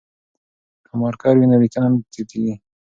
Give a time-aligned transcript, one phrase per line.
[0.85, 2.53] که مارکر وي نو لیکنه نه تتېږي.